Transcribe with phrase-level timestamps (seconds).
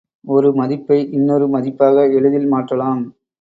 [0.25, 3.03] ஒரு மதிப்பை இன்னொரு மதிப்பாக எளிதில் மாற்றலாம்.